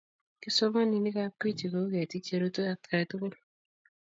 [0.41, 3.33] kipsomaninikab Gwiji kouu ketiik cherutu atkai tugul